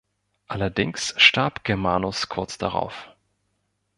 [0.47, 3.09] Allerdings starb Germanus kurz darauf.